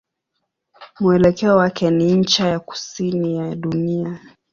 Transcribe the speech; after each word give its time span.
Mwelekeo 0.99 1.55
wake 1.57 1.89
ni 1.91 2.13
ncha 2.15 2.47
ya 2.47 2.59
kusini 2.59 3.37
ya 3.37 3.55
dunia. 3.55 4.19